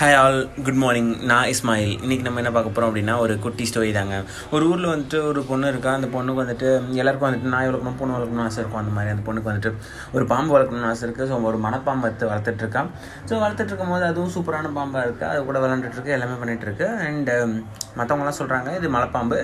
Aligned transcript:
Hi 0.00 0.14
all 0.18 0.38
good 0.66 0.78
morning 0.82 1.08
நான் 1.30 1.48
இஸ்மாயில். 1.52 1.90
இன்றைக்கி 2.04 2.24
நம்ம 2.26 2.40
என்ன 2.42 2.50
பார்க்க 2.52 2.68
போகிறோம் 2.68 2.90
அப்படின்னா 2.90 3.14
ஒரு 3.24 3.34
குட்டி 3.44 3.64
ஸ்டோரி 3.70 3.90
தாங்க. 3.96 4.18
ஒரு 4.54 4.64
ஊரில் 4.70 4.88
வந்துட்டு 4.92 5.18
ஒரு 5.30 5.40
பொண்ணு 5.48 5.66
இருக்கா 5.72 5.90
அந்த 5.98 6.08
பொண்ணுக்கு 6.14 6.42
வந்துட்டு 6.42 6.68
எல்லாருக்கும் 7.00 7.28
வந்துட்டு 7.28 7.50
நாய் 7.54 7.68
வளர்க்கணும் 7.68 7.98
பொண்ணு 7.98 8.14
வளர்க்கணும்னு 8.16 8.44
ஆசை 8.44 8.58
இருக்கும் 8.62 8.80
அந்த 8.82 8.92
மாதிரி 8.94 9.12
அந்த 9.14 9.24
பொண்ணுக்கு 9.26 9.50
வந்துட்டு 9.50 9.72
ஒரு 10.16 10.24
பாம்பு 10.30 10.54
வளர்க்கணும்னு 10.56 10.88
ஆசை 10.92 11.04
இருக்குது 11.06 11.28
ஸோ 11.32 11.40
ஒரு 11.50 11.60
மனப்பாம்பு 11.66 12.08
எடுத்து 12.10 12.30
வளர்த்துட்டு 12.30 12.86
ஸோ 13.28 13.42
வளர்த்துட்டு 13.42 13.70
இருக்கும்போது 13.72 14.06
அதுவும் 14.10 14.32
சூப்பரான 14.36 14.72
பாம்பாக 14.78 15.04
இருக்குது 15.06 15.28
அது 15.32 15.44
கூட 15.50 15.60
விளாண்டுட்டுருக்கு 15.64 16.16
எல்லாமே 16.18 16.38
பண்ணிகிட்ருக்கு 16.44 16.88
அண்டு 17.08 17.36
um, 17.42 17.54
மற்றவங்களாம் 17.98 18.38
சொல்கிறாங்க 18.40 18.72
இது 18.80 18.94
மலைப்பாம்பு. 18.96 19.40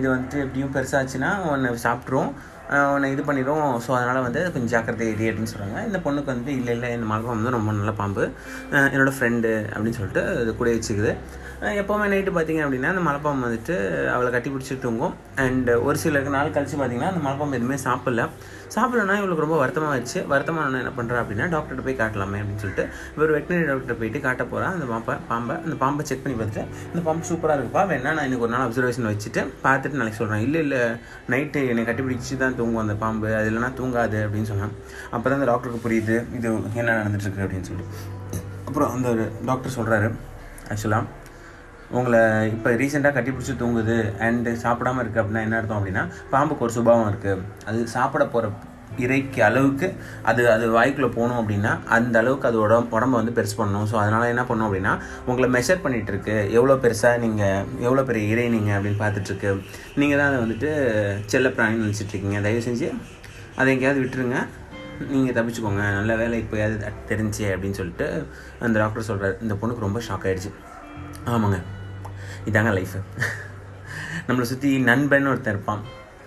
இது 0.00 0.06
வந்துட்டு 0.14 0.44
எப்படியும் 0.44 0.76
பெருசாச்சுன்னா 0.76 1.32
ஒன்று 1.54 1.74
சாப்பிட்ரும் 1.88 2.30
உன்னை 2.94 3.08
இது 3.14 3.22
பண்ணிடும் 3.28 3.66
ஸோ 3.84 3.90
அதனால் 3.98 4.24
வந்து 4.26 4.40
கொஞ்சம் 4.54 4.72
ஜாக்கிரதை 4.74 5.06
எரி 5.12 5.28
அப்படின்னு 5.30 5.52
சொல்கிறாங்க 5.52 5.84
இந்த 5.88 5.98
பொண்ணுக்கு 6.06 6.32
வந்து 6.34 6.52
இல்லை 6.60 6.74
இல்லை 6.76 6.90
இந்த 6.96 7.06
மலைப்பாம்பு 7.10 7.40
வந்து 7.40 7.56
ரொம்ப 7.56 7.72
நல்ல 7.80 7.94
பாம்பு. 8.00 8.24
என்னோடய 8.94 9.16
ஃப்ரெண்டு 9.18 9.52
அப்படின்னு 9.74 9.98
சொல்லிட்டு 10.00 10.24
இது 10.42 10.52
கூட 10.60 10.70
வச்சுக்குது. 10.76 11.12
எப்போவுமே 11.80 12.04
நைட்டு 12.10 12.32
பார்த்தீங்க 12.34 12.60
அப்படின்னா 12.64 12.90
அந்த 12.94 13.02
மலைப்பாம்பு 13.06 13.46
வந்துட்டு 13.46 13.76
அவளை 14.16 14.28
கட்டி 14.34 14.48
பிடிச்சிட்டு 14.52 14.84
தூங்கும். 14.84 15.14
அண்ட் 15.44 15.70
ஒரு 15.86 15.96
சில 16.04 16.20
நாள் 16.36 16.54
கழிச்சு 16.56 16.76
பார்த்தீங்கன்னா 16.78 17.10
அந்த 17.12 17.22
மலைப்பாம்பு 17.24 17.58
எதுவுமே 17.58 17.78
சாப்பிடல. 17.88 18.24
சாப்பிடலன்னா 18.74 19.14
இவளுக்கு 19.18 19.44
ரொம்ப 19.44 19.58
வருத்தமாக 19.60 19.92
வச்சு 19.98 20.18
வருத்தமான 20.32 20.80
என்ன 20.82 20.90
பண்ணுறா 20.96 21.20
அப்படின்னா 21.20 21.44
டாக்டர்கிட்ட 21.52 21.84
போய் 21.86 21.98
காட்டலாமே 22.00 22.38
அப்படின்னு 22.40 22.62
சொல்லிட்டு 22.64 22.84
இவர் 23.16 23.32
வெட்டினரி 23.36 23.66
டாக்டர் 23.70 23.98
போயிட்டு 24.00 24.20
காட்ட 24.26 24.42
போகிறா 24.50 24.66
அந்த 24.76 24.86
பாம்பை 24.90 25.14
பாம்பை 25.30 25.54
அந்த 25.66 25.76
பாம்பை 25.82 26.04
செக் 26.10 26.22
பண்ணி 26.24 26.36
பார்த்துட்டு 26.40 26.64
இந்த 26.90 27.02
பாம்பு 27.06 27.28
சூப்பராக 27.30 27.56
இருக்குப்பா. 27.58 27.84
வேணா 27.92 28.12
நான் 28.18 28.26
இன்னைக்கு 28.28 28.46
ஒரு 28.46 28.54
நாள் 28.54 28.66
அப்சர்வேஷன் 28.66 29.08
வச்சுட்டு 29.12 29.42
பார்த்துட்டு 29.64 30.00
நாளைக்கு 30.00 30.20
சொல்கிறேன் 30.20 30.44
இல்லை 30.48 30.60
இல்லை 30.66 30.82
நைட்டு 31.34 31.62
என்னை 31.72 31.84
கட்டி 31.90 32.04
பிடிச்சி 32.06 32.36
தான் 32.44 32.57
தூங்கும் 32.58 32.82
அந்த 32.82 32.94
பாம்பு 32.96 33.28
அது 33.34 33.48
இல்லைனா 33.50 33.70
தூங்காது 33.76 34.18
அப்படின்னு 34.24 34.50
சொன்னான் 34.50 34.74
அப்போ 35.10 35.24
தான் 35.24 35.38
அந்த 35.38 35.48
டாக்டருக்கு 35.50 35.84
புரியுது 35.86 36.16
இது 36.36 36.48
என்ன 36.74 36.90
நடந்துட்டுருக்கு 36.92 37.44
அப்படின்னு 37.44 37.68
சொல்லிட்டு 37.68 37.96
அப்புறம் 38.68 38.90
அந்த 38.92 39.08
ஒரு 39.08 39.24
டாக்டர் 39.46 39.76
சொல்கிறாரு 39.76 40.08
ஆக்சுவலாக 40.68 41.04
உங்களை 41.90 42.20
இப்போ 42.46 42.70
ரீசெண்டாக 42.76 43.14
கட்டி 43.14 43.30
பிடிச்சி 43.30 43.54
தூங்குது 43.56 43.94
அண்டு 44.20 44.50
சாப்பிடாம 44.62 45.00
இருக்குது 45.00 45.20
அப்படின்னா 45.22 45.44
என்ன 45.44 45.58
அர்த்தம் 45.58 45.78
அப்படின்னா 45.78 46.02
பாம்புக்கு 46.30 46.64
ஒரு 46.66 46.72
சுபாவம் 46.72 47.08
இருக்குது 47.08 47.44
அது 47.64 47.78
சாப்பிட 47.92 48.24
போகிற 48.26 48.50
இறைக்கு 49.04 49.40
அளவுக்கு 49.48 49.88
அது 50.30 50.42
அது 50.54 50.66
வாய்க்குள்ளே 50.76 51.10
போகணும் 51.16 51.40
அப்படின்னா 51.40 51.72
அந்த 51.96 52.14
அளவுக்கு 52.22 52.48
அது 52.50 52.58
உடம்பு 52.64 52.96
உடம்ப 52.98 53.14
வந்து 53.20 53.34
பெருசு 53.38 53.56
பண்ணணும். 53.60 53.86
ஸோ 53.90 53.96
அதனால் 54.02 54.30
என்ன 54.34 54.44
பண்ணணும் 54.48 54.68
அப்படின்னா 54.68 54.94
உங்களை 55.30 55.48
மெஷர் 55.56 55.82
பண்ணிகிட்டு 55.84 56.12
இருக்கு 56.14 56.36
எவ்வளோ 56.58 56.76
பெருசாக 56.84 57.22
நீங்கள் 57.24 57.66
எவ்வளோ 57.86 58.04
பெரிய 58.10 58.32
இறை 58.34 58.46
நீங்கள் 58.56 58.76
அப்படின்னு 58.78 59.02
பார்த்துட்ருக்கு 59.04 59.50
நீங்கள் 60.02 60.20
தான் 60.20 60.30
அதை 60.30 60.40
வந்துட்டு 60.44 60.70
செல்ல 61.34 61.50
பிராணின்னு 61.58 61.84
நினச்சிட்டு 61.86 62.14
இருக்கீங்க 62.14 62.40
தயவு 62.46 62.64
செஞ்சு 62.68 62.88
அதை 63.58 63.68
எங்கேயாவது 63.74 64.02
விட்டுருங்க. 64.04 64.38
நீங்கள் 65.14 65.36
தப்பிச்சுக்கோங்க. 65.36 65.82
நல்ல 65.98 66.12
வேலை 66.20 66.36
இப்போயாவது 66.42 66.92
தெரிஞ்சு 67.10 67.44
அப்படின்னு 67.54 67.78
சொல்லிட்டு 67.80 68.06
அந்த 68.66 68.76
டாக்டர் 68.82 69.08
சொல்கிறார் 69.10 69.36
இந்த 69.44 69.54
பொண்ணுக்கு 69.60 69.86
ரொம்ப 69.86 70.00
ஷாக் 70.08 70.26
ஆகிடுச்சு 70.28 70.50
ஆமாங்க. 71.34 71.58
இதாங்க 72.50 72.72
லைஃபு 72.78 73.00
நம்மளை 74.28 74.46
சுற்றி 74.50 74.70
நண்பன் 74.90 75.30
ஒருத்தன் 75.32 75.54
இருப்பான். 75.54 75.82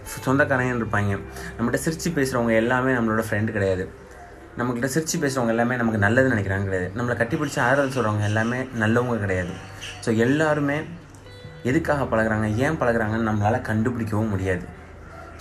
சொந்தக்காரங்க 0.05 0.77
இருப்பாங்க 0.77 1.19
நம்மகிட்ட 1.57 1.73
சிரித்து 1.73 2.09
பேசுகிறவங்க 2.09 2.53
எல்லாமே 2.53 2.93
நம்மளோட 2.93 3.23
ஃப்ரெண்டு 3.29 3.51
கிடையாது. 3.51 3.89
நம்மக்கிட்ட 4.57 4.85
சிரித்து 4.85 5.19
பேசுகிறவங்க 5.19 5.47
எல்லாமே 5.47 5.75
நமக்கு 5.75 6.05
நல்லதுன்னு 6.05 6.35
நினைக்கிறாங்க 6.35 6.63
கிடையாது. 6.63 6.91
நம்மளை 6.97 7.17
கட்டி 7.17 7.35
பிடிச்சி 7.35 7.59
ஆறுதல் 7.59 7.93
சொல்கிறவங்க 7.95 8.21
எல்லாமே 8.21 8.67
நல்லவங்க 8.73 9.19
கிடையாது. 9.19 9.49
ஸோ 10.05 10.15
எல்லாருமே 10.15 10.83
எதுக்காக 11.63 12.03
பழகுறாங்க 12.03 12.47
ஏன் 12.55 12.77
பழகுறாங்கன்னு 12.81 13.29
நம்மளால் 13.29 13.61
கண்டுபிடிக்கவும் 13.61 14.29
முடியாது. 14.29 14.65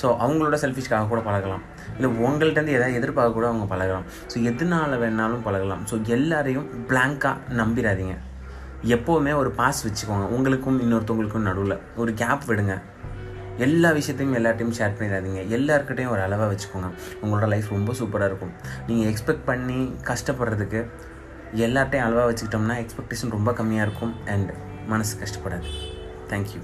ஸோ 0.02 0.06
அவங்களோட 0.06 0.56
செல்ஃபிஷ்காக 0.64 1.08
கூட 1.08 1.20
பழகலாம். 1.20 1.62
இல்லை 1.96 2.10
உங்கள்கிட்டருந்து 2.10 2.72
எதாவது 2.72 2.94
எதிர்பார்க்க 2.94 3.32
கூட 3.32 3.46
அவங்க 3.46 3.64
பழகலாம். 3.64 4.04
ஸோ 4.34 4.42
எதனால 4.42 4.98
வேணாலும் 4.98 5.42
பழகலாம். 5.42 5.86
ஸோ 5.90 6.04
எல்லாரையும் 6.04 6.86
பிளாங்காக 6.88 7.36
நம்பிடாதீங்க 7.50 8.16
எப்போவுமே 8.82 9.32
ஒரு 9.32 9.50
பாஸ் 9.50 9.86
வச்சுக்கோங்க. 9.86 10.26
உங்களுக்கும் 10.36 10.80
இன்னொருத்தவங்களுக்கும் 10.80 11.48
நடுவில் 11.48 11.80
ஒரு 11.96 12.14
கேப் 12.14 12.46
விடுங்க. 12.46 12.82
எல்லா 13.66 13.90
விஷயத்தையும் 13.98 14.36
எல்லாத்தையும் 14.40 14.74
ஷேர் 14.78 14.96
பண்ணிடாதீங்க. 14.98 15.40
எல்லாருக்கிட்டையும் 15.56 16.14
ஒரு 16.14 16.22
அளவாக 16.26 16.50
வச்சுக்கோங்க. 16.52 16.88
உங்களோட 17.22 17.48
லைஃப் 17.54 17.70
ரொம்ப 17.76 17.92
சூப்பராக 18.00 18.30
இருக்கும். 18.32 18.52
நீங்கள் 18.86 19.10
எக்ஸ்பெக்ட் 19.12 19.46
பண்ணி 19.50 19.80
கஷ்டப்படுறதுக்கு 20.10 20.82
எல்லார்ட்டையும் 21.66 22.06
அளவாக 22.08 22.28
வச்சுக்கிட்டோம்னா 22.32 22.76
எக்ஸ்பெக்டேஷன் 22.82 23.36
ரொம்ப 23.38 23.52
கம்மியாக 23.52 23.86
இருக்கும். 23.88 24.14
அண்ட் 24.26 24.52
மனசு 24.86 25.14
கஷ்டப்படாது. 25.22 25.70
தேங்க்யூ 26.28 26.60